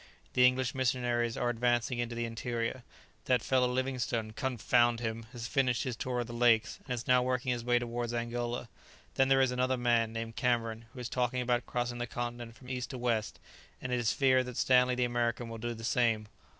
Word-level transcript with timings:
The 0.33 0.47
English 0.47 0.73
missionaries 0.73 1.37
are 1.37 1.51
advancing 1.51 1.99
into 1.99 2.15
the 2.15 2.25
interior. 2.25 2.81
That 3.25 3.43
fellow 3.43 3.67
Livingstone, 3.67 4.31
confound 4.31 4.99
him! 4.99 5.27
has 5.31 5.45
finished 5.45 5.83
his 5.83 5.95
tour 5.95 6.21
of 6.21 6.25
the 6.25 6.33
lakes, 6.33 6.79
and 6.85 6.95
is 6.95 7.05
now 7.05 7.21
working 7.21 7.51
his 7.51 7.63
way 7.63 7.77
towards 7.77 8.11
Angola; 8.11 8.67
then 9.13 9.27
there 9.27 9.41
is 9.41 9.51
another 9.51 9.77
man 9.77 10.11
named 10.11 10.35
Cameron 10.35 10.85
who 10.91 10.99
is 10.99 11.07
talking 11.07 11.39
about 11.39 11.67
crossing 11.67 11.99
the 11.99 12.07
continent 12.07 12.55
from 12.55 12.67
east 12.67 12.89
to 12.89 12.97
west, 12.97 13.39
and 13.79 13.91
it 13.91 13.99
is 13.99 14.11
feared 14.11 14.47
that 14.47 14.57
Stanley 14.57 14.95
the 14.95 15.05
American 15.05 15.49
will 15.49 15.59
do 15.59 15.75
the 15.75 15.83
same. 15.83 16.27